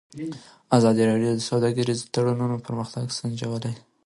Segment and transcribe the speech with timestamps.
[0.77, 3.73] ازادي راډیو د سوداګریز تړونونه پرمختګ سنجولی.